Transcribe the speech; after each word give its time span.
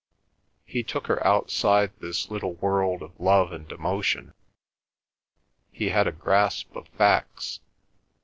He 0.65 0.81
took 0.81 1.05
her 1.05 1.23
outside 1.23 1.91
this 1.99 2.31
little 2.31 2.55
world 2.55 3.03
of 3.03 3.19
love 3.19 3.51
and 3.53 3.71
emotion. 3.71 4.33
He 5.71 5.89
had 5.89 6.07
a 6.07 6.11
grasp 6.11 6.75
of 6.75 6.87
facts. 6.87 7.59